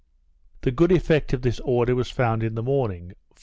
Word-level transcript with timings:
The 0.61 0.71
good 0.71 0.91
effect 0.91 1.31
of 1.31 1.43
this 1.43 1.59
order 1.59 1.93
was 1.93 2.09
found 2.09 2.41
in 2.41 2.55
the 2.55 2.63
morning. 2.63 3.13